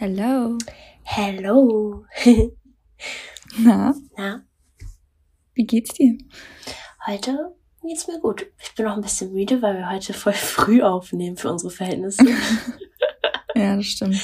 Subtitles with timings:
[0.00, 0.56] Hello.
[1.04, 2.06] Hello.
[3.58, 4.42] Na, Na,
[5.52, 6.16] wie geht's dir?
[7.06, 8.46] heute geht's mir gut.
[8.62, 12.24] Ich bin noch ein bisschen müde, weil wir heute voll früh aufnehmen für unsere Verhältnisse.
[13.54, 14.22] Ja, das stimmt.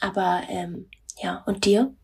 [0.00, 0.86] Aber ähm,
[1.22, 1.94] ja, und dir?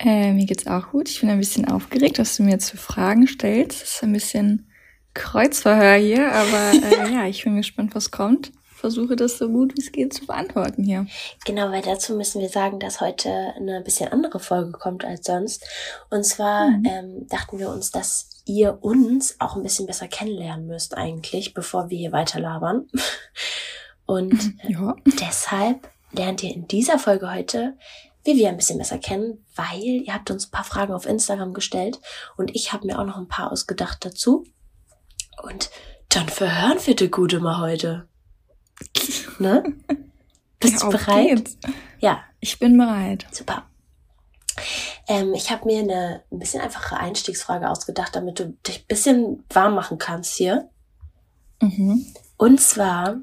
[0.00, 1.08] Äh, mir geht's auch gut.
[1.08, 3.82] Ich bin ein bisschen aufgeregt, was du mir jetzt für Fragen stellst.
[3.82, 4.68] Das ist ein bisschen
[5.14, 8.50] Kreuzverhör hier, aber äh, ja, ich bin gespannt, was kommt.
[8.86, 11.06] Versuche das so gut wie es geht zu beantworten hier.
[11.44, 15.66] Genau, weil dazu müssen wir sagen, dass heute eine bisschen andere Folge kommt als sonst.
[16.08, 16.84] Und zwar Mhm.
[16.86, 21.90] ähm, dachten wir uns, dass ihr uns auch ein bisschen besser kennenlernen müsst eigentlich, bevor
[21.90, 22.86] wir hier weiter labern.
[24.06, 24.94] Und Ja.
[25.20, 27.76] deshalb lernt ihr in dieser Folge heute
[28.24, 31.98] Vivi ein bisschen besser kennen, weil ihr habt uns ein paar Fragen auf Instagram gestellt
[32.36, 34.44] und ich habe mir auch noch ein paar ausgedacht dazu.
[35.42, 35.70] Und
[36.08, 38.08] dann verhören wir die Gute mal heute.
[39.38, 39.62] Ne?
[40.60, 41.36] Bist du Auf bereit?
[41.36, 41.58] geht's.
[42.00, 43.26] Ja, Ich bin bereit.
[43.30, 43.66] super.
[45.08, 49.44] Ähm, ich habe mir eine ein bisschen einfache Einstiegsfrage ausgedacht, damit du dich ein bisschen
[49.50, 50.70] warm machen kannst hier.
[51.60, 52.06] Mhm.
[52.38, 53.16] Und zwar,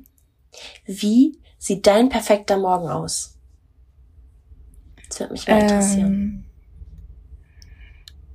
[0.86, 3.38] wie sieht dein perfekter Morgen aus?
[5.10, 6.14] Das würde mich mal interessieren.
[6.14, 6.46] Ähm,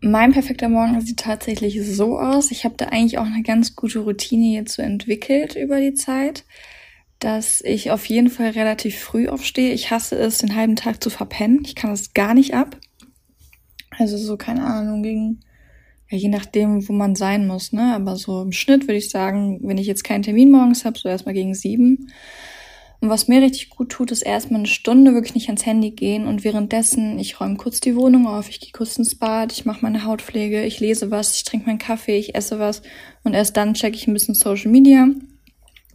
[0.00, 2.50] mein perfekter Morgen sieht tatsächlich so aus.
[2.50, 6.44] Ich habe da eigentlich auch eine ganz gute Routine jetzt so entwickelt über die Zeit,
[7.18, 9.72] dass ich auf jeden Fall relativ früh aufstehe.
[9.72, 11.62] Ich hasse es, den halben Tag zu verpennen.
[11.64, 12.76] Ich kann das gar nicht ab.
[13.98, 15.40] Also so, keine Ahnung, gegen,
[16.08, 17.94] ja, je nachdem, wo man sein muss, ne?
[17.94, 21.08] Aber so im Schnitt würde ich sagen, wenn ich jetzt keinen Termin morgens habe, so
[21.08, 22.12] erstmal gegen sieben.
[23.00, 26.26] Und was mir richtig gut tut, ist erstmal eine Stunde wirklich nicht ans Handy gehen
[26.26, 29.82] und währenddessen, ich räume kurz die Wohnung auf, ich gehe kurz ins Bad, ich mache
[29.82, 32.82] meine Hautpflege, ich lese was, ich trinke meinen Kaffee, ich esse was
[33.22, 35.06] und erst dann checke ich ein bisschen Social Media,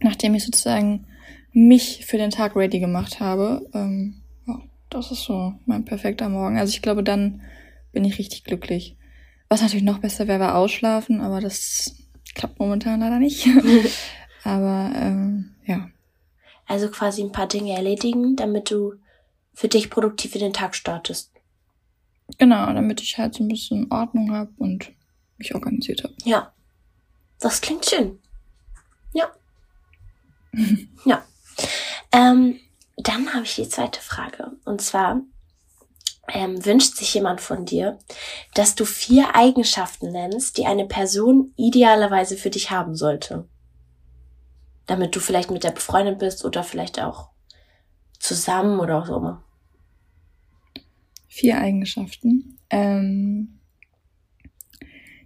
[0.00, 1.06] nachdem ich sozusagen
[1.54, 3.66] mich für den Tag ready gemacht habe.
[3.72, 4.60] Ähm, ja,
[4.90, 6.58] das ist so mein perfekter Morgen.
[6.58, 7.42] Also ich glaube, dann
[7.92, 8.96] bin ich richtig glücklich.
[9.48, 11.94] Was natürlich noch besser wäre, war ausschlafen, aber das
[12.34, 13.46] klappt momentan leider nicht.
[14.44, 15.88] aber ähm, ja.
[16.66, 18.94] Also quasi ein paar Dinge erledigen, damit du
[19.52, 21.30] für dich produktiv in den Tag startest.
[22.38, 24.90] Genau, damit ich halt so ein bisschen Ordnung habe und
[25.38, 26.14] mich organisiert habe.
[26.24, 26.52] Ja,
[27.38, 28.18] das klingt schön.
[29.12, 29.30] Ja.
[31.04, 31.22] ja.
[32.12, 32.60] Ähm,
[32.96, 34.52] dann habe ich die zweite Frage.
[34.64, 35.20] Und zwar
[36.28, 37.98] ähm, wünscht sich jemand von dir,
[38.54, 43.48] dass du vier Eigenschaften nennst, die eine Person idealerweise für dich haben sollte.
[44.86, 47.30] Damit du vielleicht mit der befreundet bist oder vielleicht auch
[48.18, 49.42] zusammen oder so immer.
[51.28, 52.58] Vier Eigenschaften.
[52.70, 53.60] Ähm,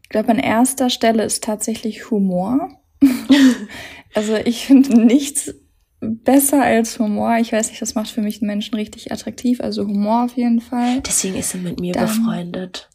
[0.03, 2.71] ich glaube, an erster Stelle ist tatsächlich Humor.
[4.15, 5.55] also ich finde nichts
[6.01, 7.37] besser als Humor.
[7.39, 9.61] Ich weiß nicht, das macht für mich einen Menschen richtig attraktiv.
[9.61, 11.01] Also Humor auf jeden Fall.
[11.01, 12.89] Deswegen ist er mit mir Dann- befreundet.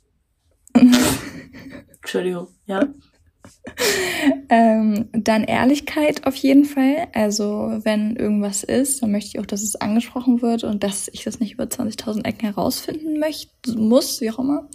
[2.01, 2.87] Entschuldigung, ja?
[4.49, 7.07] Ähm, dann Ehrlichkeit auf jeden Fall.
[7.13, 11.23] Also wenn irgendwas ist, dann möchte ich auch, dass es angesprochen wird und dass ich
[11.23, 14.69] das nicht über 20.000 Ecken herausfinden möchte, muss, wie auch immer.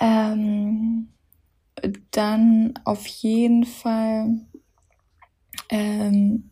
[0.00, 1.08] Ähm,
[2.10, 4.40] dann auf jeden Fall,
[5.70, 6.50] ähm,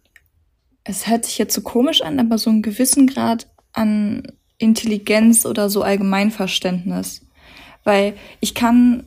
[0.86, 4.22] es hört sich jetzt so komisch an, aber so einen gewissen Grad an
[4.58, 7.26] Intelligenz oder so Allgemeinverständnis.
[7.84, 9.04] Weil ich kann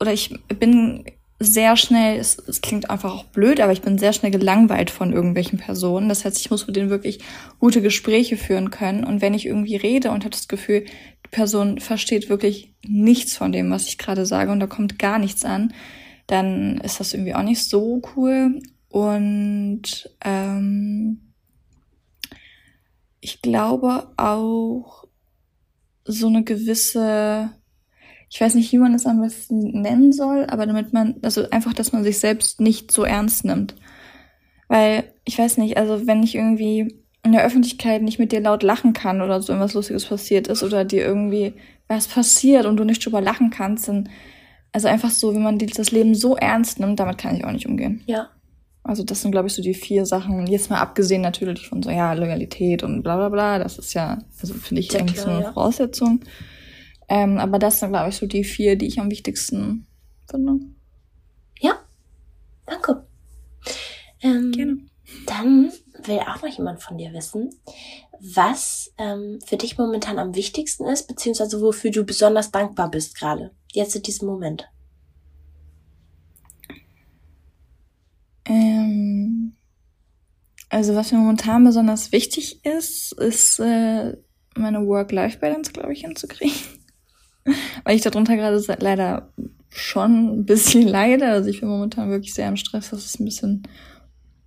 [0.00, 1.04] oder ich bin
[1.38, 5.12] sehr schnell, es, es klingt einfach auch blöd, aber ich bin sehr schnell gelangweilt von
[5.12, 6.08] irgendwelchen Personen.
[6.08, 7.20] Das heißt, ich muss mit denen wirklich
[7.58, 9.04] gute Gespräche führen können.
[9.04, 10.86] Und wenn ich irgendwie rede und habe das Gefühl,
[11.26, 15.18] die Person versteht wirklich nichts von dem, was ich gerade sage und da kommt gar
[15.18, 15.74] nichts an,
[16.26, 18.60] dann ist das irgendwie auch nicht so cool.
[18.96, 21.20] Und ähm,
[23.20, 25.04] ich glaube auch
[26.06, 27.50] so eine gewisse
[28.30, 31.74] ich weiß nicht, wie man es am besten nennen soll, aber damit man, also einfach,
[31.74, 33.76] dass man sich selbst nicht so ernst nimmt.
[34.68, 38.62] Weil, ich weiß nicht, also wenn ich irgendwie in der Öffentlichkeit nicht mit dir laut
[38.62, 41.52] lachen kann oder so irgendwas Lustiges passiert ist oder dir irgendwie
[41.86, 44.08] was passiert und du nicht drüber lachen kannst, dann,
[44.72, 47.66] also einfach so, wenn man das Leben so ernst nimmt, damit kann ich auch nicht
[47.66, 48.02] umgehen.
[48.06, 48.30] Ja.
[48.86, 50.46] Also das sind, glaube ich, so die vier Sachen.
[50.46, 53.58] Jetzt mal abgesehen natürlich von so, ja, Loyalität und bla bla bla.
[53.58, 55.52] Das ist ja, also finde ich Sehr eigentlich klar, so eine ja.
[55.52, 56.20] Voraussetzung.
[57.08, 59.86] Ähm, aber das sind, glaube ich, so die vier, die ich am wichtigsten
[60.30, 60.60] finde.
[61.58, 61.80] Ja,
[62.64, 63.06] danke.
[64.22, 64.78] Ähm, Gerne.
[65.26, 65.72] Dann
[66.04, 67.50] will auch noch jemand von dir wissen,
[68.20, 73.50] was ähm, für dich momentan am wichtigsten ist, beziehungsweise wofür du besonders dankbar bist gerade,
[73.72, 74.68] jetzt in diesem Moment.
[78.46, 79.54] Ähm,
[80.68, 84.16] Also was mir momentan besonders wichtig ist, ist äh,
[84.56, 86.56] meine Work-Life-Balance, glaube ich, hinzukriegen.
[87.84, 89.32] Weil ich darunter gerade leider
[89.70, 91.26] schon ein bisschen leide.
[91.28, 92.90] Also ich bin momentan wirklich sehr im Stress.
[92.90, 93.62] Das ist ein bisschen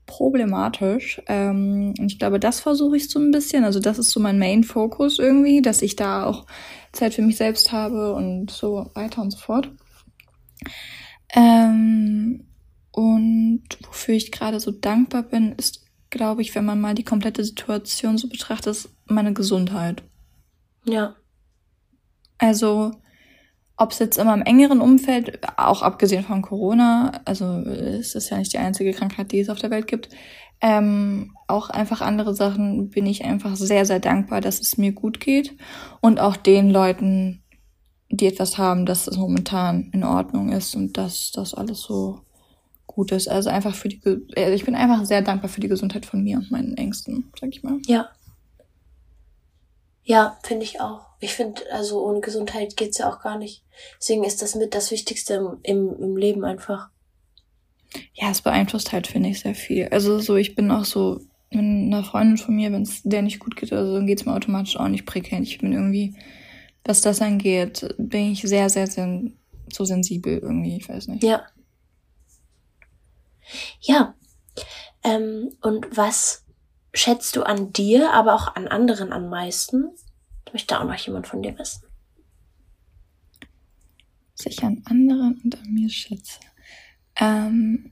[0.05, 1.21] problematisch.
[1.27, 3.63] Ähm, und ich glaube, das versuche ich so ein bisschen.
[3.63, 6.45] Also das ist so mein Main-Focus irgendwie, dass ich da auch
[6.91, 9.71] Zeit für mich selbst habe und so weiter und so fort.
[11.33, 12.48] Ähm,
[12.99, 17.45] und wofür ich gerade so dankbar bin, ist, glaube ich, wenn man mal die komplette
[17.45, 20.03] Situation so betrachtet, ist meine Gesundheit.
[20.83, 21.15] Ja.
[22.39, 22.91] Also,
[23.77, 28.37] ob es jetzt immer im engeren Umfeld, auch abgesehen von Corona, also es ist ja
[28.37, 30.09] nicht die einzige Krankheit, die es auf der Welt gibt,
[30.59, 35.21] ähm, auch einfach andere Sachen bin ich einfach sehr, sehr dankbar, dass es mir gut
[35.21, 35.55] geht
[36.01, 37.43] und auch den Leuten,
[38.09, 42.25] die etwas haben, dass es momentan in Ordnung ist und dass das alles so
[42.95, 43.27] gut ist.
[43.27, 44.01] Also einfach für die,
[44.35, 47.49] also ich bin einfach sehr dankbar für die Gesundheit von mir und meinen Ängsten, sag
[47.49, 47.77] ich mal.
[47.85, 48.09] Ja.
[50.03, 51.05] Ja, finde ich auch.
[51.19, 53.63] Ich finde, also ohne Gesundheit geht's ja auch gar nicht.
[53.99, 56.89] Deswegen ist das mit das Wichtigste im, im, im Leben einfach.
[58.13, 59.87] Ja, es beeinflusst halt, finde ich, sehr viel.
[59.89, 61.19] Also so, ich bin auch so,
[61.51, 64.25] mit einer Freundin von mir, wenn es der nicht gut geht oder so, dann geht's
[64.25, 65.47] mir automatisch auch nicht prickelnd.
[65.47, 66.15] Ich bin irgendwie,
[66.85, 69.21] was das angeht, bin ich sehr, sehr, sehr
[69.71, 71.23] so sensibel irgendwie, ich weiß nicht.
[71.23, 71.43] Ja.
[73.81, 74.15] Ja.
[75.03, 76.45] Ähm, und was
[76.93, 79.91] schätzt du an dir, aber auch an anderen am meisten?
[80.45, 81.83] Ich möchte auch noch jemand von dir wissen.
[84.35, 86.39] Was ich an anderen und an mir schätze.
[87.15, 87.91] Ähm,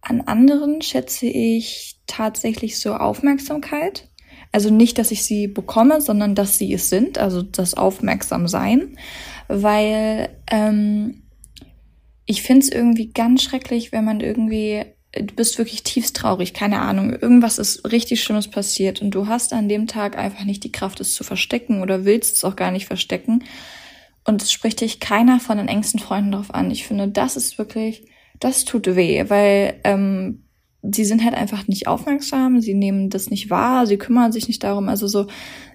[0.00, 4.08] an anderen schätze ich tatsächlich so Aufmerksamkeit.
[4.52, 8.98] Also nicht, dass ich sie bekomme, sondern dass sie es sind, also das Aufmerksamsein.
[9.48, 11.25] Weil ähm,
[12.26, 16.80] ich finde es irgendwie ganz schrecklich, wenn man irgendwie, du bist wirklich tiefst traurig, keine
[16.80, 20.72] Ahnung, irgendwas ist richtig Schlimmes passiert und du hast an dem Tag einfach nicht die
[20.72, 23.44] Kraft, es zu verstecken oder willst es auch gar nicht verstecken.
[24.24, 26.72] Und es spricht dich keiner von den engsten Freunden darauf an.
[26.72, 28.04] Ich finde, das ist wirklich,
[28.40, 30.42] das tut weh, weil ähm,
[30.82, 34.64] sie sind halt einfach nicht aufmerksam, sie nehmen das nicht wahr, sie kümmern sich nicht
[34.64, 34.88] darum.
[34.88, 35.28] Also so,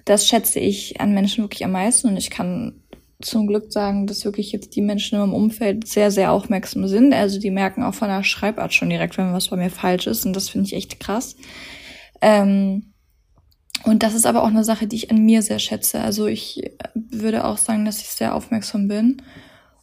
[0.04, 2.82] das schätze ich an Menschen wirklich am meisten und ich kann
[3.22, 7.14] zum Glück sagen, dass wirklich jetzt die Menschen im Umfeld sehr, sehr aufmerksam sind.
[7.14, 10.26] Also die merken auch von der Schreibart schon direkt, wenn was bei mir falsch ist.
[10.26, 11.36] Und das finde ich echt krass.
[12.20, 12.92] Ähm,
[13.84, 16.00] und das ist aber auch eine Sache, die ich an mir sehr schätze.
[16.00, 19.22] Also ich würde auch sagen, dass ich sehr aufmerksam bin,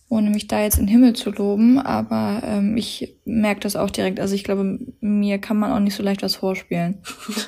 [0.07, 1.79] ohne mich da jetzt in den Himmel zu loben.
[1.79, 4.19] Aber ähm, ich merke das auch direkt.
[4.19, 6.99] Also ich glaube, mir kann man auch nicht so leicht was vorspielen.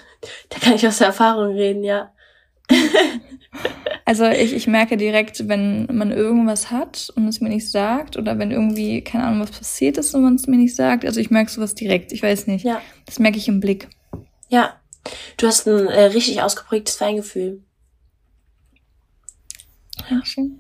[0.50, 2.12] da kann ich aus der Erfahrung reden, ja.
[4.12, 8.38] Also ich, ich merke direkt, wenn man irgendwas hat und es mir nicht sagt oder
[8.38, 11.06] wenn irgendwie, keine Ahnung, was passiert ist und man es mir nicht sagt.
[11.06, 12.12] Also ich merke sowas direkt.
[12.12, 12.66] Ich weiß nicht.
[12.66, 12.82] Ja.
[13.06, 13.88] Das merke ich im Blick.
[14.50, 14.82] Ja.
[15.38, 17.64] Du hast ein äh, richtig ausgeprägtes Feingefühl.
[20.10, 20.60] Ja, schön.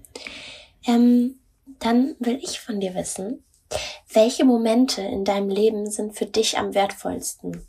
[0.88, 1.36] Ähm,
[1.80, 3.44] dann will ich von dir wissen,
[4.13, 7.68] welche Momente in deinem Leben sind für dich am wertvollsten?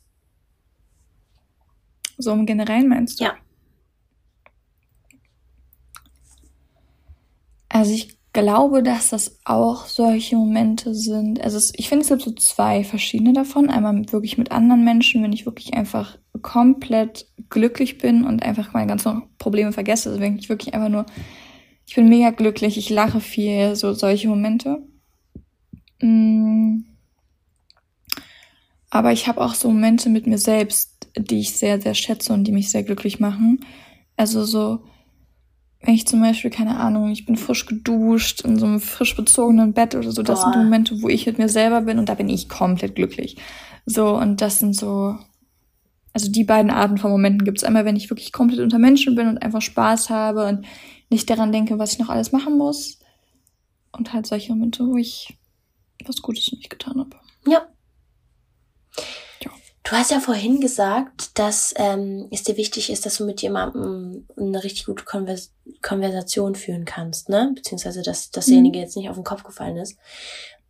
[2.18, 3.24] So im Generellen meinst du?
[3.24, 3.34] Ja.
[7.72, 11.40] Also ich glaube, dass das auch solche Momente sind.
[11.40, 13.70] Also es, ich finde, es gibt so zwei verschiedene davon.
[13.70, 18.88] Einmal wirklich mit anderen Menschen, wenn ich wirklich einfach komplett glücklich bin und einfach meine
[18.88, 20.10] ganzen Probleme vergesse.
[20.10, 21.06] Also wenn ich wirklich einfach nur,
[21.86, 24.82] ich bin mega glücklich, ich lache viel, so solche Momente.
[26.00, 26.80] Mm.
[28.90, 32.44] Aber ich habe auch so Momente mit mir selbst, die ich sehr, sehr schätze und
[32.44, 33.60] die mich sehr glücklich machen.
[34.18, 34.84] Also so,
[35.82, 39.72] wenn ich zum Beispiel, keine Ahnung, ich bin frisch geduscht in so einem frisch bezogenen
[39.72, 40.52] Bett oder so, das Boah.
[40.52, 43.36] sind Momente, wo ich mit mir selber bin und da bin ich komplett glücklich.
[43.84, 45.16] So, und das sind so,
[46.12, 49.16] also die beiden Arten von Momenten gibt es einmal, wenn ich wirklich komplett unter Menschen
[49.16, 50.64] bin und einfach Spaß habe und
[51.10, 53.00] nicht daran denke, was ich noch alles machen muss.
[53.90, 55.36] Und halt solche Momente, wo ich
[56.06, 57.16] was Gutes für mich getan habe.
[57.46, 57.66] Ja.
[59.92, 64.26] Du hast ja vorhin gesagt, dass ähm, es dir wichtig ist, dass du mit jemandem
[64.38, 67.52] eine richtig gute Konvers Konversation führen kannst, ne?
[67.54, 68.84] Beziehungsweise, dass dasjenige mhm.
[68.84, 69.98] jetzt nicht auf den Kopf gefallen ist.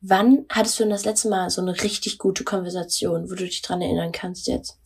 [0.00, 3.62] Wann hattest du denn das letzte Mal so eine richtig gute Konversation, wo du dich
[3.62, 4.76] dran erinnern kannst jetzt?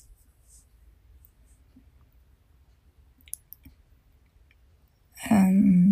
[5.31, 5.86] Ähm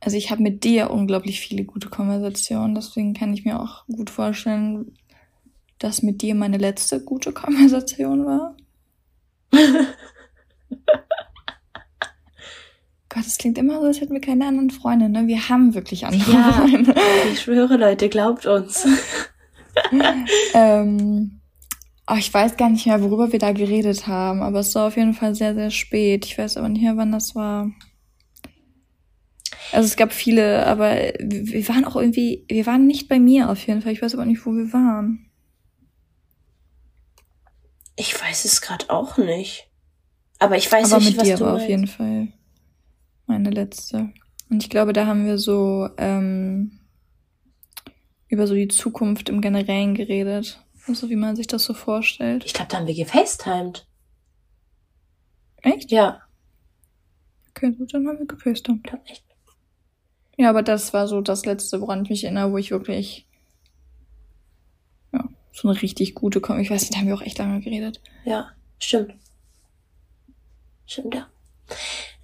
[0.00, 4.10] also ich habe mit dir unglaublich viele gute Konversationen, deswegen kann ich mir auch gut
[4.10, 4.92] vorstellen,
[5.78, 8.56] dass mit dir meine letzte gute Konversation war.
[13.10, 15.26] Gott, das klingt immer so, als hätten wir keine anderen Freunde, ne?
[15.26, 16.94] Wir haben wirklich andere Ja, Freunde.
[17.32, 18.86] ich schwöre, Leute, glaubt uns.
[20.54, 21.40] ähm,
[22.06, 24.96] oh, ich weiß gar nicht mehr, worüber wir da geredet haben, aber es war auf
[24.96, 26.26] jeden Fall sehr, sehr spät.
[26.26, 27.70] Ich weiß aber nicht mehr, wann das war.
[29.72, 33.66] Also es gab viele, aber wir waren auch irgendwie, wir waren nicht bei mir auf
[33.66, 33.92] jeden Fall.
[33.92, 35.30] Ich weiß aber nicht, wo wir waren.
[37.96, 39.68] Ich weiß es gerade auch nicht.
[40.38, 42.28] Aber ich weiß aber nicht, mit was dir du war auf jeden Fall
[43.26, 44.12] meine letzte.
[44.48, 46.78] Und ich glaube, da haben wir so ähm,
[48.28, 50.64] über so die Zukunft im Generellen geredet.
[50.86, 52.44] Also wie man sich das so vorstellt.
[52.46, 53.86] Ich glaube, da haben wir gefacetimed.
[55.62, 55.90] Echt?
[55.90, 56.22] Ja,
[57.58, 58.78] Okay, gut, dann haben wir gefacetimed.
[58.84, 59.24] ich glaube echt.
[60.38, 63.26] Ja, aber das war so das letzte, woran ich mich erinnere, wo ich wirklich
[65.12, 67.60] ja, so eine richtig gute Kom Ich weiß nicht, da haben wir auch echt lange
[67.60, 68.00] geredet.
[68.24, 69.14] Ja, stimmt.
[70.86, 71.26] Stimmt, ja.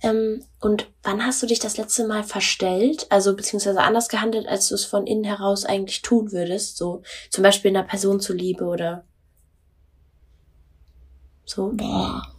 [0.01, 4.69] Ähm, und wann hast du dich das letzte Mal verstellt, also beziehungsweise anders gehandelt, als
[4.69, 6.77] du es von innen heraus eigentlich tun würdest?
[6.77, 9.05] So zum Beispiel einer Person zuliebe oder
[11.45, 11.73] so?
[11.75, 12.34] Boah.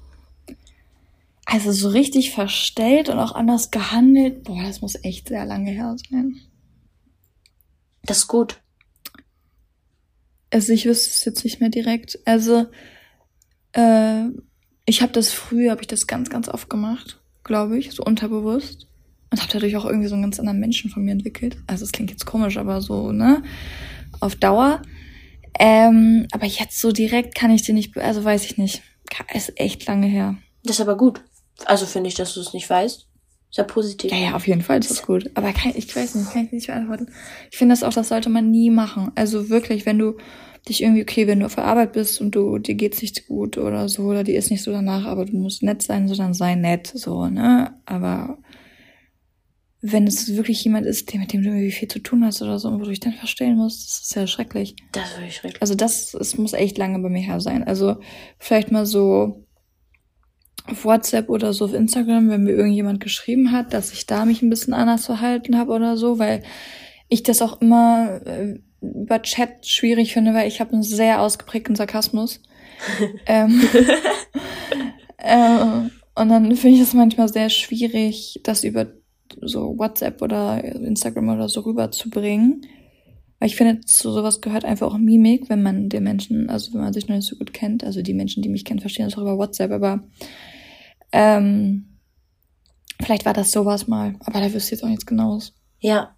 [1.45, 4.43] Also so richtig verstellt und auch anders gehandelt.
[4.43, 6.37] Boah, das muss echt sehr lange her sein.
[8.03, 8.61] Das ist gut.
[10.51, 12.19] Also ich wüsste es jetzt nicht mehr direkt.
[12.25, 12.67] Also
[13.73, 14.25] äh,
[14.85, 18.87] ich habe das früher, habe ich das ganz, ganz oft gemacht, glaube ich, so unterbewusst.
[19.31, 21.57] Und habe dadurch auch irgendwie so einen ganz anderen Menschen von mir entwickelt.
[21.67, 23.43] Also es klingt jetzt komisch, aber so, ne?
[24.19, 24.81] Auf Dauer.
[25.59, 28.81] Ähm, aber jetzt so direkt kann ich dir nicht, also weiß ich nicht.
[29.33, 30.37] Ist echt lange her.
[30.63, 31.21] Das ist aber gut.
[31.65, 33.07] Also finde ich, dass du es nicht weißt.
[33.49, 34.11] Ist ja positiv.
[34.11, 35.31] Ja, ja, auf jeden Fall ist das gut.
[35.35, 37.07] Aber kann, ich weiß nicht, kann ich nicht beantworten.
[37.51, 39.11] Ich finde das auch, das sollte man nie machen.
[39.15, 40.17] Also wirklich, wenn du
[40.67, 43.57] dich irgendwie, okay, wenn du auf der Arbeit bist und du, dir geht's nicht gut
[43.57, 46.33] oder so, oder dir ist nicht so danach, aber du musst nett sein, so dann
[46.33, 47.79] sei nett, so, ne?
[47.85, 48.39] Aber
[49.81, 52.57] wenn es wirklich jemand ist, der, mit dem du irgendwie viel zu tun hast oder
[52.57, 54.75] so, und wo du dich dann verstellen musst, das ist ja schrecklich.
[54.91, 55.61] Das ist wirklich schrecklich.
[55.61, 57.63] Also das, es muss echt lange bei mir her sein.
[57.63, 57.97] Also
[58.39, 59.44] vielleicht mal so
[60.67, 64.41] auf WhatsApp oder so auf Instagram, wenn mir irgendjemand geschrieben hat, dass ich da mich
[64.41, 66.43] ein bisschen anders verhalten habe oder so, weil
[67.07, 71.75] ich das auch immer äh, über Chat schwierig finde, weil ich habe einen sehr ausgeprägten
[71.75, 72.41] Sarkasmus.
[73.25, 73.61] ähm,
[75.17, 78.87] äh, und dann finde ich es manchmal sehr schwierig, das über
[79.41, 82.65] so WhatsApp oder Instagram oder so rüberzubringen.
[83.39, 86.81] Weil ich finde, zu sowas gehört einfach auch Mimik, wenn man den Menschen, also wenn
[86.81, 87.83] man sich noch nicht so gut kennt.
[87.83, 90.03] Also die Menschen, die mich kennen, verstehen das auch über WhatsApp, aber
[91.15, 91.97] ähm,
[93.01, 94.15] vielleicht war das sowas mal.
[94.25, 95.53] Aber da wüsste ich jetzt auch nichts genaues.
[95.79, 96.15] Ja.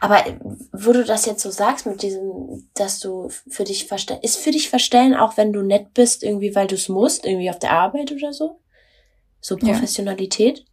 [0.00, 0.24] Aber
[0.72, 4.50] wo du das jetzt so sagst mit diesem, dass du für dich verstellen, ist für
[4.50, 7.72] dich verstellen auch, wenn du nett bist, irgendwie, weil du es musst, irgendwie auf der
[7.72, 8.60] Arbeit oder so?
[9.40, 9.72] So Ja.
[9.72, 10.64] Professionalität?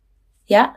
[0.47, 0.75] Ja?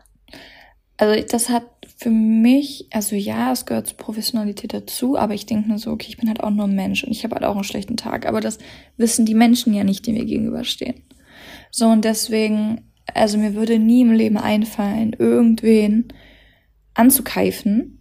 [0.98, 1.64] Also das hat
[1.96, 6.08] für mich, also ja, es gehört zur Professionalität dazu, aber ich denke nur so, okay,
[6.10, 8.26] ich bin halt auch nur ein Mensch und ich habe halt auch einen schlechten Tag.
[8.26, 8.58] Aber das
[8.98, 11.02] wissen die Menschen ja nicht, die mir gegenüberstehen.
[11.70, 12.82] So und deswegen,
[13.14, 16.08] also mir würde nie im Leben einfallen, irgendwen
[16.94, 17.98] anzukeifen,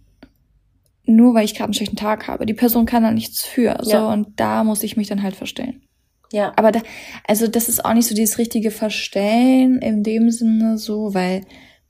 [1.04, 2.46] nur weil ich gerade einen schlechten Tag habe.
[2.46, 3.78] Die Person kann da nichts für.
[3.82, 4.12] So Ja.
[4.12, 5.82] und da muss ich mich dann halt verstellen.
[6.32, 6.52] Ja.
[6.56, 6.82] Aber da,
[7.26, 11.40] also das ist auch nicht so dieses richtige Verstellen in dem Sinne so, weil,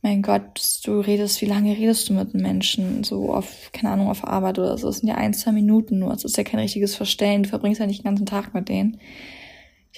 [0.02, 3.02] mein Gott, du redest, wie lange redest du mit einem Menschen?
[3.02, 4.86] So auf, keine Ahnung, auf Arbeit oder so.
[4.86, 6.12] Das sind ja ein, zwei Minuten nur.
[6.12, 7.42] Es ist ja kein richtiges Verstellen.
[7.42, 9.00] Du verbringst ja nicht den ganzen Tag mit denen.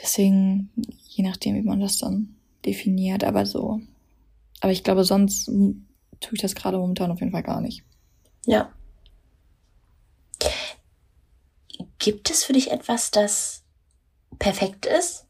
[0.02, 0.70] Deswegen,
[1.20, 2.34] je nachdem, wie man das dann
[2.64, 3.80] definiert, aber so.
[4.60, 7.84] Aber ich glaube, sonst tue ich das gerade momentan auf jeden Fall gar nicht.
[8.46, 8.72] Ja.
[11.98, 13.64] Gibt es für dich etwas, das
[14.38, 15.26] perfekt ist?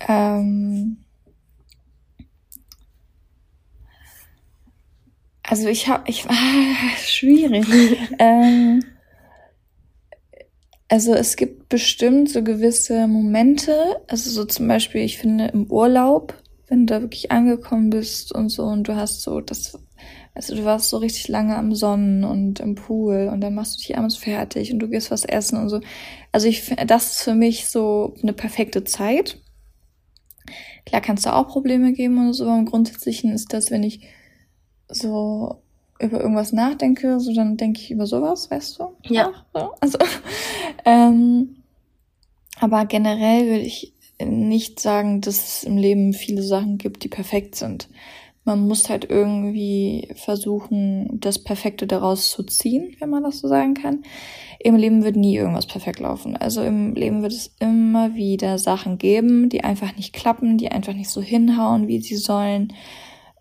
[0.00, 1.04] Ähm,
[5.42, 7.66] also ich habe, ich ah, schwierig.
[8.18, 8.82] ähm,
[10.88, 16.34] also es gibt bestimmt so gewisse Momente, also so zum Beispiel, ich finde im Urlaub,
[16.66, 19.78] wenn du da wirklich angekommen bist und so und du hast so das,
[20.34, 23.78] also du warst so richtig lange am Sonnen und im Pool und dann machst du
[23.80, 25.80] dich abends fertig und du gehst was essen und so.
[26.32, 29.38] Also ich das ist für mich so eine perfekte Zeit.
[30.86, 34.08] Klar kannst du auch Probleme geben oder so, aber im Grundsätzlichen ist das, wenn ich
[34.88, 35.62] so
[36.00, 38.88] über irgendwas nachdenke, so dann denke ich über sowas, weißt du?
[39.04, 39.32] Ja.
[39.52, 39.98] So, also,
[40.84, 41.56] ähm,
[42.60, 47.54] aber generell würde ich nicht sagen, dass es im Leben viele Sachen gibt, die perfekt
[47.54, 47.88] sind.
[48.44, 53.74] man muss halt irgendwie versuchen, das Perfekte daraus zu ziehen, wenn man das so sagen
[53.74, 54.02] kann.
[54.58, 56.34] Im Leben wird nie irgendwas perfekt laufen.
[56.36, 60.94] Also im Leben wird es immer wieder Sachen geben, die einfach nicht klappen, die einfach
[60.94, 62.72] nicht so hinhauen, wie sie sollen.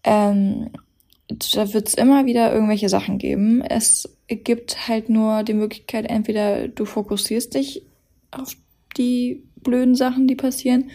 [0.03, 0.69] Ähm,
[1.29, 3.61] da wird es immer wieder irgendwelche Sachen geben.
[3.61, 7.83] Es gibt halt nur die Möglichkeit, entweder du fokussierst dich
[8.31, 8.55] auf
[8.97, 10.89] die blöden Sachen, die passieren,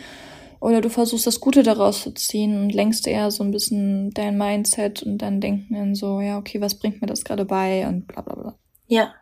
[0.61, 4.39] oder du versuchst das Gute daraus zu ziehen und lenkst eher so ein bisschen dein
[4.39, 8.07] Mindset und dein Denken in so, ja, okay, was bringt mir das gerade bei und
[8.07, 8.59] bla bla bla.
[8.87, 9.13] Ja.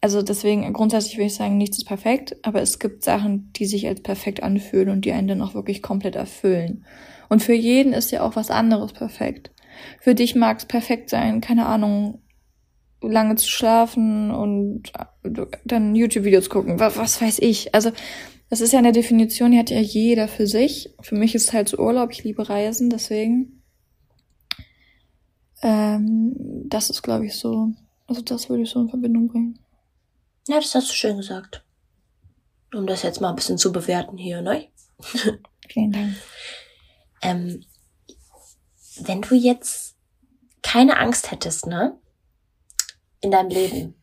[0.00, 3.88] Also deswegen, grundsätzlich würde ich sagen, nichts ist perfekt, aber es gibt Sachen, die sich
[3.88, 6.86] als perfekt anfühlen und die einen dann auch wirklich komplett erfüllen.
[7.28, 9.50] Und für jeden ist ja auch was anderes perfekt.
[10.00, 12.22] Für dich mag es perfekt sein, keine Ahnung,
[13.02, 14.92] lange zu schlafen und
[15.64, 17.74] dann YouTube-Videos gucken, was, was weiß ich.
[17.74, 17.92] Also
[18.48, 20.94] das ist ja eine Definition, die hat ja jeder für sich.
[21.00, 23.62] Für mich ist es halt so Urlaub, ich liebe Reisen, deswegen.
[25.62, 26.34] Ähm,
[26.68, 27.72] das ist, glaube ich, so.
[28.06, 29.58] Also das würde ich so in Verbindung bringen.
[30.48, 31.64] Ja, das hast du schön gesagt.
[32.72, 34.68] Um das jetzt mal ein bisschen zu bewerten hier, ne?
[35.68, 36.14] Vielen Dank.
[37.22, 37.64] Ähm,
[39.00, 39.96] wenn du jetzt
[40.62, 41.98] keine Angst hättest, ne?
[43.20, 43.94] In deinem Leben,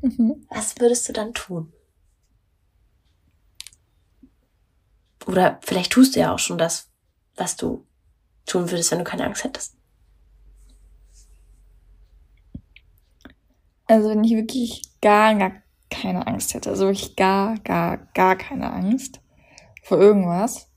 [0.00, 0.46] mhm.
[0.48, 1.72] was würdest du dann tun?
[5.26, 6.90] Oder vielleicht tust du ja auch schon das,
[7.36, 7.86] was du
[8.46, 9.76] tun würdest, wenn du keine Angst hättest.
[13.86, 18.70] Also wenn ich wirklich gar, gar keine Angst hätte, also wirklich gar, gar, gar keine
[18.70, 19.20] Angst
[19.82, 20.70] vor irgendwas.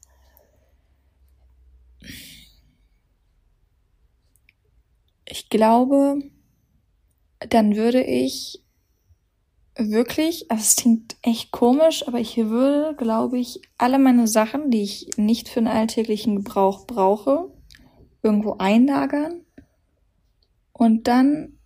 [5.31, 6.21] Ich glaube,
[7.39, 8.61] dann würde ich
[9.77, 14.81] wirklich, also es klingt echt komisch, aber ich würde, glaube ich, alle meine Sachen, die
[14.81, 17.49] ich nicht für den alltäglichen Gebrauch brauche,
[18.21, 19.45] irgendwo einlagern
[20.73, 21.57] und dann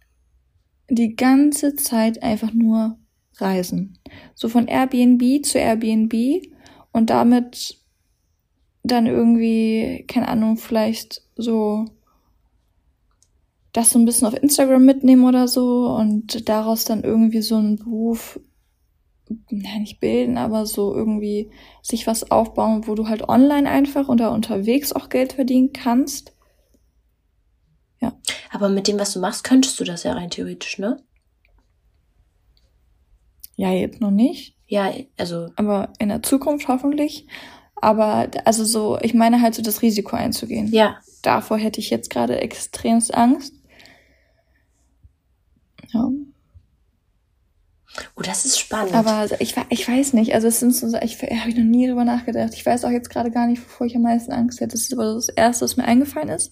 [0.88, 3.00] die ganze Zeit einfach nur
[3.38, 3.98] reisen.
[4.36, 6.14] So von Airbnb zu Airbnb
[6.92, 7.80] und damit
[8.84, 11.86] dann irgendwie, keine Ahnung, vielleicht so
[13.76, 17.76] das so ein bisschen auf Instagram mitnehmen oder so und daraus dann irgendwie so einen
[17.76, 18.40] Beruf,
[19.50, 24.32] nein, nicht bilden, aber so irgendwie sich was aufbauen, wo du halt online einfach oder
[24.32, 26.34] unterwegs auch Geld verdienen kannst.
[28.00, 28.18] Ja.
[28.52, 31.04] Aber mit dem, was du machst, könntest du das ja rein theoretisch, ne?
[33.58, 34.56] Ja, jetzt noch nicht.
[34.68, 35.50] Ja, also.
[35.58, 37.28] Aber in der Zukunft hoffentlich.
[37.76, 40.72] Aber also so, ich meine halt so das Risiko einzugehen.
[40.72, 40.98] Ja.
[41.22, 43.55] Davor hätte ich jetzt gerade extremst Angst.
[45.94, 46.10] Ja.
[48.16, 48.94] Oh, das ist spannend.
[48.94, 52.04] Aber ich, ich weiß nicht, also es sind so, ich habe ich noch nie drüber
[52.04, 52.54] nachgedacht.
[52.54, 54.74] Ich weiß auch jetzt gerade gar nicht, wovor ich am meisten Angst hätte.
[54.74, 56.52] Das ist aber das Erste, was mir eingefallen ist,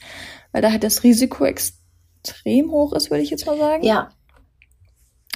[0.52, 3.84] weil da halt das Risiko extrem hoch ist, würde ich jetzt mal sagen.
[3.84, 4.10] Ja.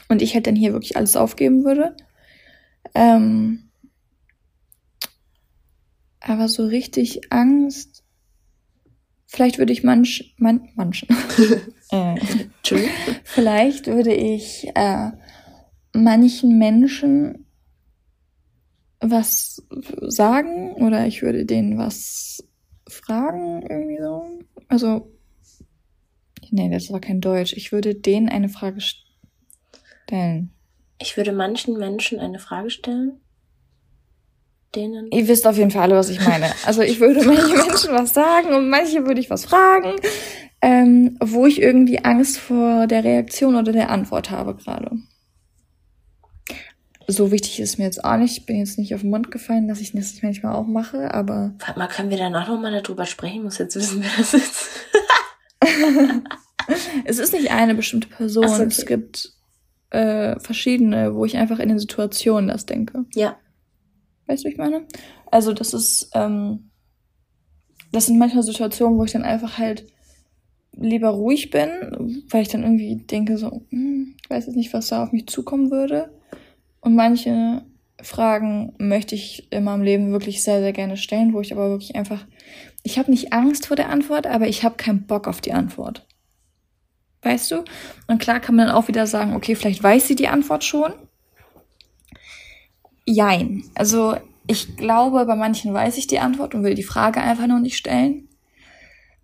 [0.07, 1.95] Und ich halt dann hier wirklich alles aufgeben würde.
[2.95, 3.69] Ähm,
[6.21, 8.03] aber so richtig Angst.
[9.25, 11.10] Vielleicht würde ich manch, man, manchen.
[11.89, 12.15] äh,
[13.23, 15.12] vielleicht würde ich äh,
[15.93, 17.45] manchen Menschen
[19.00, 19.63] was
[20.02, 22.43] sagen oder ich würde denen was
[22.88, 24.39] fragen, irgendwie so.
[24.67, 25.12] Also,
[26.50, 27.54] nee, das war kein Deutsch.
[27.54, 30.52] Ich würde denen eine Frage stellen.
[31.00, 33.19] Ich würde manchen Menschen eine Frage stellen?
[34.76, 35.10] Denen?
[35.12, 36.52] Ihr wisst auf jeden Fall alle, was ich meine.
[36.65, 39.95] Also ich würde manchen Menschen was sagen und manche würde ich was fragen,
[40.61, 44.97] ähm, wo ich irgendwie Angst vor der Reaktion oder der Antwort habe gerade
[47.07, 48.37] so wichtig ist mir jetzt auch nicht.
[48.37, 51.53] Ich bin jetzt nicht auf den Mund gefallen, dass ich das manchmal auch mache, aber.
[51.59, 53.37] Warte mal, können wir danach nochmal darüber sprechen?
[53.37, 54.69] Ich muss jetzt wissen, wer das ist.
[57.05, 58.47] es ist nicht eine bestimmte Person.
[58.47, 58.67] So, okay.
[58.67, 59.33] Es gibt
[59.89, 63.05] äh, verschiedene, wo ich einfach in den Situationen das denke.
[63.15, 63.37] Ja.
[64.27, 64.85] Weißt du, wie ich meine?
[65.31, 66.71] Also das ist, ähm,
[67.93, 69.87] das sind manchmal Situationen, wo ich dann einfach halt
[70.79, 74.87] lieber ruhig bin, weil ich dann irgendwie denke so, hm, ich weiß jetzt nicht, was
[74.89, 76.11] da auf mich zukommen würde.
[76.81, 77.63] Und manche
[78.01, 81.95] Fragen möchte ich in meinem Leben wirklich sehr, sehr gerne stellen, wo ich aber wirklich
[81.95, 82.25] einfach,
[82.83, 86.07] ich habe nicht Angst vor der Antwort, aber ich habe keinen Bock auf die Antwort.
[87.23, 87.63] Weißt du?
[88.07, 90.93] Und klar kann man dann auch wieder sagen, okay, vielleicht weiß sie die Antwort schon.
[93.05, 93.63] Jein.
[93.73, 97.59] Also ich glaube, bei manchen weiß ich die Antwort und will die Frage einfach noch
[97.59, 98.26] nicht stellen.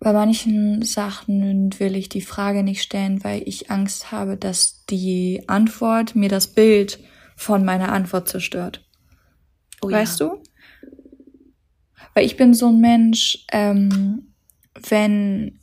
[0.00, 5.44] Bei manchen Sachen will ich die Frage nicht stellen, weil ich Angst habe, dass die
[5.46, 6.98] Antwort mir das Bild
[7.36, 8.84] von meiner Antwort zerstört.
[9.80, 10.28] Oh, weißt ja.
[10.28, 10.42] du?
[12.14, 14.34] Weil ich bin so ein Mensch, ähm,
[14.88, 15.60] wenn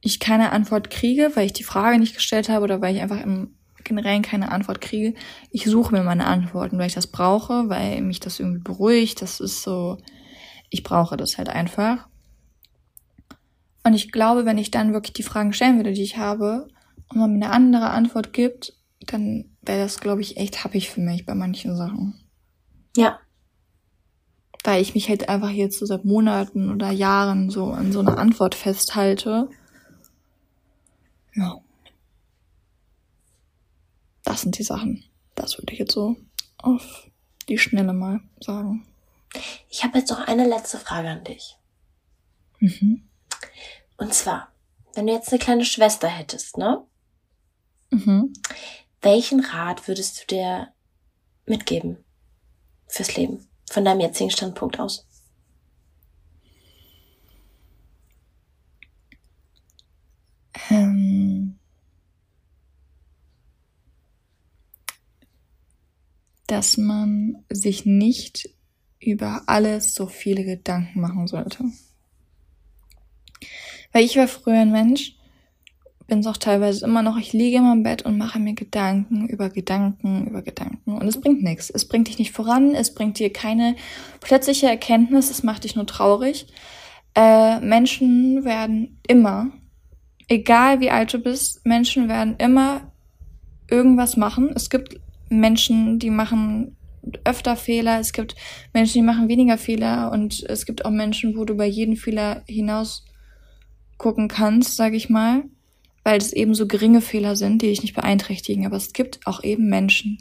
[0.00, 3.20] ich keine Antwort kriege, weil ich die Frage nicht gestellt habe oder weil ich einfach
[3.20, 5.14] im Generellen keine Antwort kriege,
[5.50, 9.22] ich suche mir meine Antworten, weil ich das brauche, weil mich das irgendwie beruhigt.
[9.22, 9.98] Das ist so,
[10.70, 12.08] ich brauche das halt einfach.
[13.86, 16.66] Und ich glaube, wenn ich dann wirklich die Fragen stellen würde, die ich habe,
[17.08, 21.00] und man mir eine andere Antwort gibt, dann wäre das, glaube ich, echt happig für
[21.00, 22.20] mich bei manchen Sachen.
[22.96, 23.20] Ja.
[24.64, 28.18] Weil ich mich halt einfach jetzt so seit Monaten oder Jahren so an so einer
[28.18, 29.48] Antwort festhalte.
[31.36, 31.60] Ja.
[34.24, 35.04] Das sind die Sachen.
[35.36, 36.16] Das würde ich jetzt so
[36.58, 37.08] auf
[37.48, 38.84] die Schnelle mal sagen.
[39.70, 41.56] Ich habe jetzt noch eine letzte Frage an dich.
[42.58, 43.06] Mhm.
[43.96, 44.52] Und zwar,
[44.94, 46.84] wenn du jetzt eine kleine Schwester hättest, ne?
[47.90, 48.32] Mhm.
[49.00, 50.72] Welchen Rat würdest du dir
[51.46, 52.04] mitgeben
[52.88, 55.06] fürs Leben von deinem jetzigen Standpunkt aus?
[60.70, 61.58] Ähm,
[66.46, 68.50] dass man sich nicht
[68.98, 71.64] über alles so viele Gedanken machen sollte.
[73.96, 75.14] Weil ich war früher ein Mensch,
[76.06, 79.26] bin es auch teilweise immer noch, ich liege immer im Bett und mache mir Gedanken
[79.26, 80.98] über Gedanken über Gedanken.
[80.98, 81.70] Und es bringt nichts.
[81.70, 83.74] Es bringt dich nicht voran, es bringt dir keine
[84.20, 86.46] plötzliche Erkenntnis, es macht dich nur traurig.
[87.14, 89.50] Äh, Menschen werden immer,
[90.28, 92.92] egal wie alt du bist, Menschen werden immer
[93.70, 94.50] irgendwas machen.
[94.54, 96.76] Es gibt Menschen, die machen
[97.24, 98.34] öfter Fehler, es gibt
[98.74, 102.42] Menschen, die machen weniger Fehler und es gibt auch Menschen, wo du bei jedem Fehler
[102.46, 103.06] hinaus
[103.98, 105.44] gucken kannst, sag ich mal
[106.06, 108.64] weil es eben so geringe Fehler sind, die dich nicht beeinträchtigen.
[108.64, 110.18] Aber es gibt auch eben Menschen,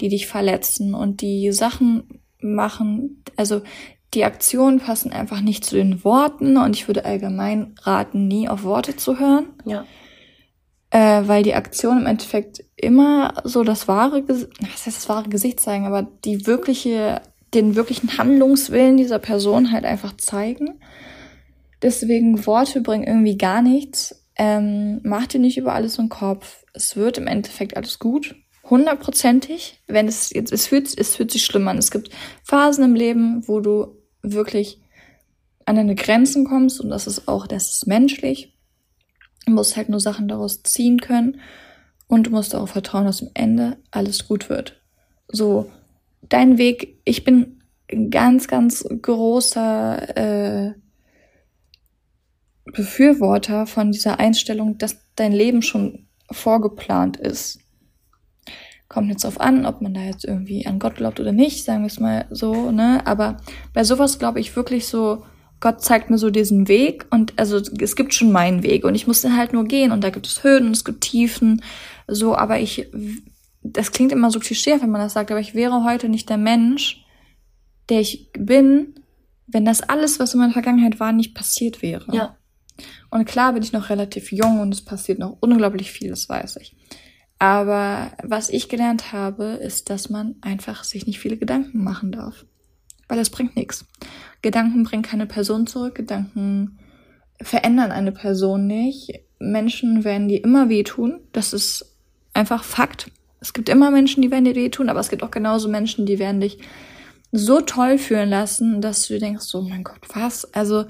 [0.00, 3.62] die dich verletzen und die Sachen machen, also
[4.12, 8.64] die Aktionen passen einfach nicht zu den Worten und ich würde allgemein raten, nie auf
[8.64, 9.46] Worte zu hören.
[9.64, 9.84] Ja.
[10.90, 14.48] Äh, weil die Aktionen im Endeffekt immer so das wahre, was
[14.84, 17.22] heißt das wahre Gesicht zeigen, aber die wirkliche,
[17.54, 20.80] den wirklichen Handlungswillen dieser Person halt einfach zeigen.
[21.82, 24.24] Deswegen Worte bringen irgendwie gar nichts.
[24.36, 26.64] Ähm, mach dir nicht über alles im Kopf.
[26.72, 28.36] Es wird im Endeffekt alles gut.
[28.68, 29.82] Hundertprozentig.
[29.86, 31.78] Wenn es jetzt, es fühlt, es fühlt sich schlimm an.
[31.78, 32.10] Es gibt
[32.44, 34.80] Phasen im Leben, wo du wirklich
[35.64, 38.54] an deine Grenzen kommst und das ist auch, das ist menschlich.
[39.44, 41.40] Du musst halt nur Sachen daraus ziehen können
[42.06, 44.80] und du musst darauf vertrauen, dass am Ende alles gut wird.
[45.28, 45.70] So,
[46.22, 47.60] dein Weg, ich bin
[47.92, 50.74] ein ganz, ganz großer äh,
[52.72, 57.60] Befürworter von dieser Einstellung, dass dein Leben schon vorgeplant ist.
[58.88, 61.82] Kommt jetzt auf an, ob man da jetzt irgendwie an Gott glaubt oder nicht, sagen
[61.82, 63.06] wir es mal so, ne?
[63.06, 63.36] Aber
[63.74, 65.24] bei sowas glaube ich wirklich so,
[65.60, 69.06] Gott zeigt mir so diesen Weg und also es gibt schon meinen Weg und ich
[69.06, 71.62] muss den halt nur gehen und da gibt es Höhen es gibt Tiefen,
[72.06, 72.88] so, aber ich,
[73.62, 76.38] das klingt immer so klischee, wenn man das sagt, aber ich wäre heute nicht der
[76.38, 77.04] Mensch,
[77.88, 78.94] der ich bin,
[79.46, 82.14] wenn das alles, was in meiner Vergangenheit war, nicht passiert wäre.
[82.14, 82.37] Ja.
[83.10, 86.56] Und klar bin ich noch relativ jung und es passiert noch unglaublich viel, das weiß
[86.56, 86.76] ich.
[87.38, 92.44] Aber was ich gelernt habe, ist, dass man einfach sich nicht viele Gedanken machen darf.
[93.06, 93.86] Weil das bringt nichts.
[94.42, 96.78] Gedanken bringen keine Person zurück, Gedanken
[97.40, 99.20] verändern eine Person nicht.
[99.38, 101.20] Menschen werden dir immer wehtun.
[101.32, 101.96] Das ist
[102.34, 103.10] einfach Fakt.
[103.40, 106.18] Es gibt immer Menschen, die werden dir wehtun, aber es gibt auch genauso Menschen, die
[106.18, 106.58] werden dich
[107.30, 110.52] so toll fühlen lassen, dass du denkst, so mein Gott, was?
[110.54, 110.86] Also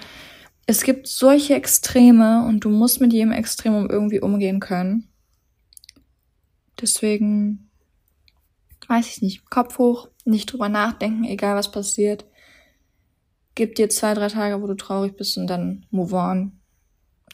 [0.68, 5.08] es gibt solche Extreme und du musst mit jedem Extremum irgendwie umgehen können.
[6.78, 7.70] Deswegen
[8.86, 9.48] weiß ich nicht.
[9.48, 12.26] Kopf hoch, nicht drüber nachdenken, egal was passiert.
[13.54, 16.52] Gib dir zwei, drei Tage, wo du traurig bist und dann move on.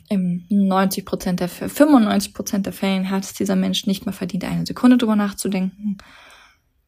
[0.08, 4.64] Im 90% der Fälle, 95% der Fällen hat es dieser Mensch nicht mal verdient, eine
[4.64, 5.98] Sekunde drüber nachzudenken.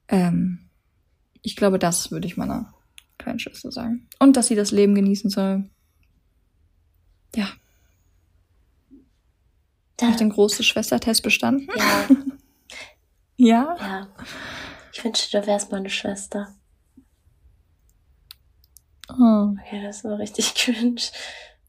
[0.06, 0.60] Ähm,
[1.42, 2.72] ich glaube, das würde ich meiner
[3.18, 4.06] kleinen Schwester sagen.
[4.20, 5.68] Und dass sie das Leben genießen soll.
[7.34, 7.48] Ja.
[9.96, 10.08] Da.
[10.08, 11.68] Hast du den großen Schwestertest bestanden?
[11.76, 12.08] Ja.
[13.36, 13.76] ja?
[13.78, 14.08] Ja.
[14.92, 16.54] Ich wünschte, du wärst meine Schwester.
[19.08, 19.54] Oh.
[19.60, 21.02] Okay, das war richtig cringe.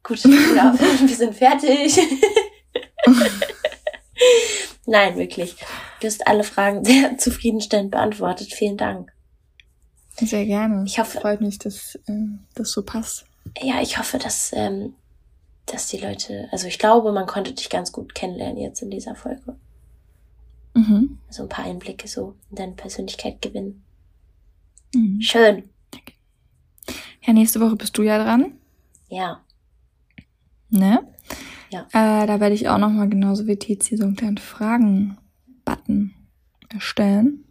[0.03, 1.99] Gut, ja, wir sind fertig.
[4.85, 5.55] Nein, wirklich.
[5.99, 8.53] Du hast alle Fragen sehr zufriedenstellend beantwortet.
[8.53, 9.11] Vielen Dank.
[10.15, 10.83] Sehr gerne.
[10.85, 12.13] Ich hoffe, freut mich, dass äh,
[12.55, 13.25] das so passt.
[13.61, 14.95] Ja, ich hoffe, dass ähm,
[15.67, 19.15] dass die Leute, also ich glaube, man konnte dich ganz gut kennenlernen jetzt in dieser
[19.15, 19.55] Folge.
[20.73, 21.19] Mhm.
[21.29, 23.83] So ein paar Einblicke so in deine Persönlichkeit gewinnen.
[24.93, 25.21] Mhm.
[25.21, 25.69] Schön.
[27.25, 28.53] Ja, nächste Woche bist du ja dran.
[29.09, 29.43] Ja.
[30.69, 31.05] Ne?
[31.69, 31.81] Ja.
[31.91, 36.13] Äh, da werde ich auch nochmal genauso wie Tizi so einen kleinen Fragen-Button
[36.69, 37.43] erstellen.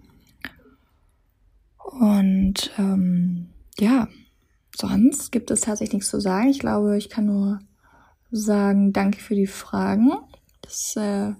[1.78, 4.08] Und ähm, ja,
[4.74, 6.48] sonst gibt es tatsächlich nichts zu sagen.
[6.48, 7.60] Ich glaube, ich kann nur
[8.30, 10.12] sagen, danke für die Fragen.
[10.62, 11.32] Das äh,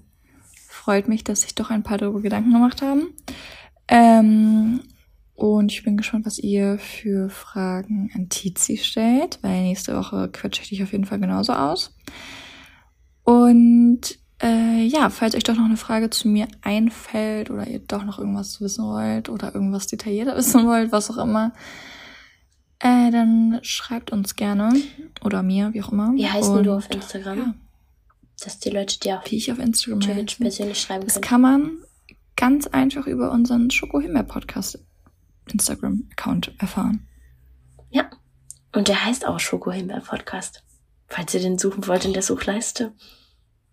[0.67, 3.07] freut mich, dass sich doch ein paar darüber Gedanken gemacht haben.
[3.87, 4.81] Ähm,
[5.35, 10.63] und ich bin gespannt, was ihr für Fragen an Tizi stellt, weil nächste Woche quetsche
[10.63, 11.95] ich dich auf jeden Fall genauso aus.
[13.23, 18.03] Und äh, ja, falls euch doch noch eine Frage zu mir einfällt oder ihr doch
[18.03, 21.53] noch irgendwas wissen wollt oder irgendwas detaillierter wissen wollt, was auch immer,
[22.79, 24.73] äh, dann schreibt uns gerne
[25.23, 26.13] oder mir, wie auch immer.
[26.13, 27.37] Wie heißt Und, du auf Instagram?
[27.37, 27.53] Ja.
[28.43, 31.21] Dass die Leute dir auch wie ich auf Instagram persönlich schreiben das können.
[31.21, 31.77] Das kann man
[32.35, 34.79] ganz einfach über unseren Schoko-Himbeer-Podcast
[35.51, 37.07] Instagram-Account erfahren.
[37.89, 38.09] Ja.
[38.73, 40.63] Und der heißt auch Schoko-Himbeer-Podcast.
[41.07, 42.93] Falls ihr den suchen wollt in der Suchleiste.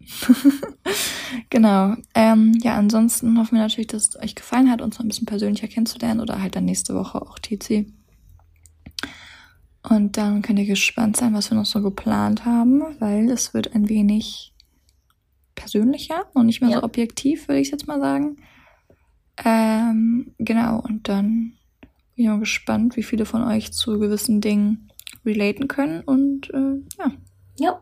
[1.50, 1.96] genau.
[2.14, 5.26] Ähm, ja, ansonsten hoffen wir natürlich, dass es euch gefallen hat, uns noch ein bisschen
[5.26, 7.92] persönlicher kennenzulernen oder halt dann nächste Woche auch TC.
[9.88, 13.74] Und dann könnt ihr gespannt sein, was wir noch so geplant haben, weil es wird
[13.74, 14.54] ein wenig
[15.54, 16.78] persönlicher und nicht mehr ja.
[16.78, 18.38] so objektiv, würde ich jetzt mal sagen.
[19.44, 21.52] Ähm, genau, und dann
[22.14, 24.90] bin ich mal gespannt, wie viele von euch zu gewissen Dingen
[25.26, 27.12] relaten können und äh, ja.
[27.58, 27.80] Ja.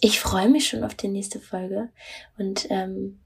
[0.00, 1.88] Ich freue mich schon auf die nächste Folge
[2.36, 3.20] und ähm,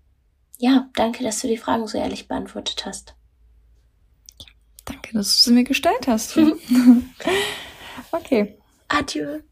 [0.59, 3.15] ja, danke, dass du die Fragen so ehrlich beantwortet hast.
[4.85, 6.39] Danke, dass du sie mir gestellt hast.
[8.13, 8.57] okay.
[8.89, 9.43] Adieu.